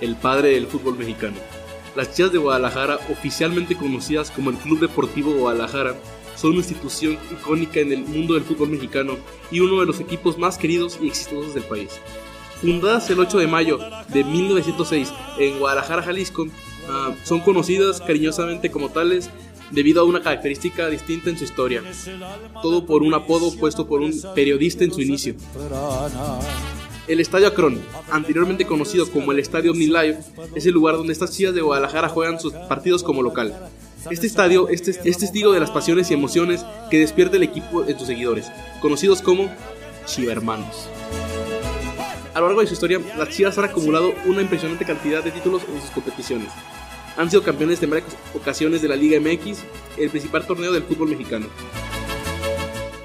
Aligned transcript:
el 0.00 0.16
padre 0.16 0.50
del 0.50 0.66
fútbol 0.66 0.98
mexicano. 0.98 1.36
Las 1.96 2.14
Chivas 2.14 2.32
de 2.32 2.38
Guadalajara, 2.38 2.98
oficialmente 3.10 3.76
conocidas 3.76 4.30
como 4.30 4.50
el 4.50 4.56
Club 4.56 4.80
Deportivo 4.80 5.32
Guadalajara, 5.32 5.96
son 6.36 6.52
una 6.52 6.60
institución 6.60 7.18
icónica 7.30 7.80
en 7.80 7.92
el 7.92 8.04
mundo 8.04 8.34
del 8.34 8.44
fútbol 8.44 8.70
mexicano 8.70 9.16
y 9.50 9.60
uno 9.60 9.80
de 9.80 9.86
los 9.86 10.00
equipos 10.00 10.38
más 10.38 10.56
queridos 10.56 10.98
y 11.02 11.08
exitosos 11.08 11.54
del 11.54 11.64
país. 11.64 12.00
Fundadas 12.60 13.10
el 13.10 13.18
8 13.18 13.38
de 13.38 13.46
mayo 13.46 13.78
de 14.08 14.24
1906 14.24 15.12
en 15.38 15.58
Guadalajara, 15.58 16.02
Jalisco, 16.02 16.46
ah, 16.88 17.12
son 17.24 17.40
conocidas 17.40 18.00
cariñosamente 18.00 18.70
como 18.70 18.90
tales 18.90 19.30
debido 19.70 20.02
a 20.02 20.04
una 20.04 20.20
característica 20.20 20.88
distinta 20.88 21.30
en 21.30 21.38
su 21.38 21.44
historia. 21.44 21.82
Todo 22.62 22.86
por 22.86 23.02
un 23.02 23.14
apodo 23.14 23.54
puesto 23.56 23.86
por 23.86 24.00
un 24.00 24.12
periodista 24.34 24.84
en 24.84 24.92
su 24.92 25.00
inicio. 25.00 25.34
El 27.10 27.18
Estadio 27.18 27.48
Akron, 27.48 27.82
anteriormente 28.12 28.66
conocido 28.66 29.10
como 29.10 29.32
el 29.32 29.40
Estadio 29.40 29.72
OmniLife, 29.72 30.20
es 30.54 30.64
el 30.64 30.72
lugar 30.72 30.94
donde 30.94 31.12
estas 31.12 31.36
chivas 31.36 31.52
de 31.56 31.60
Guadalajara 31.60 32.08
juegan 32.08 32.38
sus 32.38 32.52
partidos 32.52 33.02
como 33.02 33.20
local. 33.20 33.68
Este 34.12 34.28
estadio 34.28 34.68
es, 34.68 34.80
testigo 34.80 35.50
de 35.50 35.58
las 35.58 35.72
pasiones 35.72 36.08
y 36.08 36.14
emociones 36.14 36.64
que 36.88 37.00
despierta 37.00 37.36
el 37.36 37.42
equipo 37.42 37.82
de 37.82 37.98
sus 37.98 38.06
seguidores, 38.06 38.46
conocidos 38.80 39.22
como 39.22 39.52
Chivermanos. 40.06 40.88
A 42.32 42.38
lo 42.38 42.46
largo 42.46 42.60
de 42.60 42.68
su 42.68 42.74
historia, 42.74 43.00
las 43.18 43.30
Chivas 43.30 43.58
han 43.58 43.64
acumulado 43.64 44.14
una 44.26 44.42
impresionante 44.42 44.84
cantidad 44.84 45.24
de 45.24 45.32
títulos 45.32 45.62
en 45.68 45.80
sus 45.80 45.90
competiciones. 45.90 46.52
Han 47.16 47.28
sido 47.28 47.42
campeones 47.42 47.80
de 47.80 47.88
varias 47.88 48.16
ocasiones 48.36 48.82
de 48.82 48.88
la 48.88 48.94
Liga 48.94 49.18
MX, 49.18 49.64
el 49.98 50.10
principal 50.10 50.46
torneo 50.46 50.70
del 50.70 50.84
fútbol 50.84 51.08
mexicano. 51.08 51.46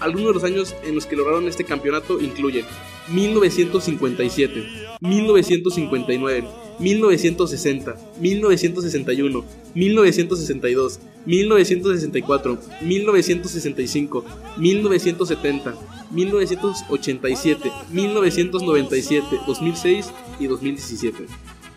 Algunos 0.00 0.26
de 0.26 0.34
los 0.34 0.42
años 0.42 0.74
en 0.82 0.96
los 0.96 1.06
que 1.06 1.14
lograron 1.14 1.46
este 1.46 1.62
campeonato 1.62 2.20
incluyen 2.20 2.66
1957, 3.08 4.64
1959, 5.00 6.48
1960, 6.78 7.96
1961, 8.20 9.44
1962, 9.74 11.00
1964, 11.26 12.58
1965, 12.80 14.24
1970, 14.56 15.74
1987, 16.10 17.72
1997, 17.90 19.26
2006 19.46 20.10
y 20.38 20.46
2017. 20.46 21.26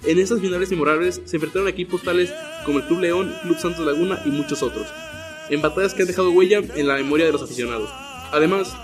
En 0.06 0.20
estas 0.20 0.40
finales 0.40 0.70
memorables 0.70 1.22
se 1.26 1.38
enfrentaron 1.38 1.68
equipos 1.68 2.04
tales 2.04 2.32
como 2.66 2.80
el 2.80 2.86
Club 2.86 3.00
León, 3.00 3.34
Club 3.42 3.58
Santos 3.58 3.86
Laguna 3.86 4.22
y 4.26 4.30
muchos 4.30 4.62
otros, 4.62 4.88
en 5.50 5.62
batallas 5.62 5.94
que 5.94 6.04
han 6.04 6.08
dejado 6.08 6.32
huella 6.32 6.62
en 6.76 6.88
la 6.88 6.96
memoria 6.96 7.26
de 7.26 7.32
los 7.32 7.42
aficionados. 7.42 7.90
Además, 8.32 8.76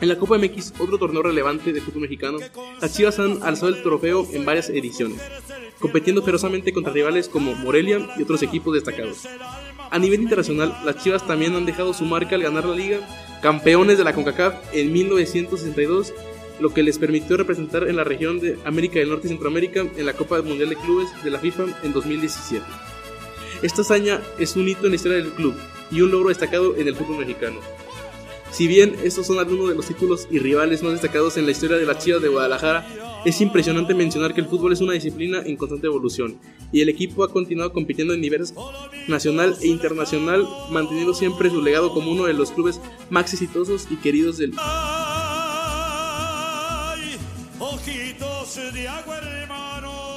en 0.00 0.08
la 0.08 0.18
Copa 0.18 0.38
MX, 0.38 0.74
otro 0.78 0.98
torneo 0.98 1.22
relevante 1.22 1.72
de 1.72 1.80
fútbol 1.80 2.02
mexicano, 2.02 2.38
las 2.80 2.94
Chivas 2.94 3.18
han 3.18 3.42
alzado 3.42 3.68
el 3.68 3.82
trofeo 3.82 4.26
en 4.32 4.44
varias 4.44 4.68
ediciones, 4.70 5.20
compitiendo 5.80 6.22
ferozamente 6.22 6.72
contra 6.72 6.92
rivales 6.92 7.28
como 7.28 7.54
Morelia 7.54 8.08
y 8.16 8.22
otros 8.22 8.42
equipos 8.42 8.74
destacados. 8.74 9.26
A 9.90 9.98
nivel 9.98 10.20
internacional, 10.20 10.76
las 10.84 11.02
Chivas 11.02 11.26
también 11.26 11.54
han 11.54 11.66
dejado 11.66 11.94
su 11.94 12.04
marca 12.04 12.34
al 12.36 12.42
ganar 12.42 12.64
la 12.64 12.76
liga, 12.76 13.00
campeones 13.42 13.98
de 13.98 14.04
la 14.04 14.12
CONCACAF 14.12 14.54
en 14.72 14.92
1962, 14.92 16.12
lo 16.60 16.74
que 16.74 16.82
les 16.82 16.98
permitió 16.98 17.36
representar 17.36 17.88
en 17.88 17.96
la 17.96 18.04
región 18.04 18.40
de 18.40 18.58
América 18.64 18.98
del 18.98 19.10
Norte 19.10 19.28
y 19.28 19.30
Centroamérica 19.30 19.86
en 19.96 20.06
la 20.06 20.12
Copa 20.12 20.42
Mundial 20.42 20.68
de 20.68 20.76
Clubes 20.76 21.08
de 21.22 21.30
la 21.30 21.38
FIFA 21.38 21.66
en 21.82 21.92
2017. 21.92 22.64
Esta 23.62 23.82
hazaña 23.82 24.20
es 24.38 24.54
un 24.56 24.68
hito 24.68 24.84
en 24.84 24.90
la 24.90 24.96
historia 24.96 25.18
del 25.18 25.32
club 25.32 25.54
y 25.90 26.00
un 26.00 26.10
logro 26.10 26.28
destacado 26.28 26.76
en 26.76 26.86
el 26.86 26.94
fútbol 26.94 27.18
mexicano. 27.18 27.60
Si 28.58 28.66
bien 28.66 28.96
estos 29.04 29.28
son 29.28 29.38
algunos 29.38 29.68
de 29.68 29.76
los 29.76 29.86
títulos 29.86 30.26
y 30.32 30.40
rivales 30.40 30.82
más 30.82 30.90
destacados 30.90 31.36
en 31.36 31.44
la 31.44 31.52
historia 31.52 31.76
de 31.76 31.86
las 31.86 32.04
Chivas 32.04 32.20
de 32.20 32.26
Guadalajara, 32.26 32.84
es 33.24 33.40
impresionante 33.40 33.94
mencionar 33.94 34.34
que 34.34 34.40
el 34.40 34.48
fútbol 34.48 34.72
es 34.72 34.80
una 34.80 34.94
disciplina 34.94 35.40
en 35.46 35.56
constante 35.56 35.86
evolución 35.86 36.40
y 36.72 36.80
el 36.80 36.88
equipo 36.88 37.22
ha 37.22 37.32
continuado 37.32 37.72
compitiendo 37.72 38.14
en 38.14 38.20
niveles 38.20 38.52
nacional 39.06 39.56
e 39.62 39.68
internacional, 39.68 40.44
manteniendo 40.72 41.14
siempre 41.14 41.50
su 41.50 41.62
legado 41.62 41.94
como 41.94 42.10
uno 42.10 42.24
de 42.24 42.32
los 42.32 42.50
clubes 42.50 42.80
más 43.10 43.32
exitosos 43.32 43.86
y 43.92 43.94
queridos 43.94 44.38
del 44.38 44.52
ojitos 47.60 48.74
de 48.74 48.88
agua, 48.88 49.18
hermano. 49.18 50.07